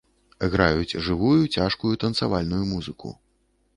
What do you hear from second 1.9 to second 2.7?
танцавальную